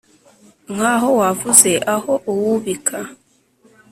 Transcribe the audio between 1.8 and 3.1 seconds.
aho uwubika